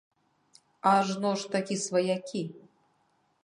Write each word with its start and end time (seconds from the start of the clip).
Ажно 0.93 1.33
ж 1.41 1.53
такі 1.57 1.75
сваякі. 1.87 2.43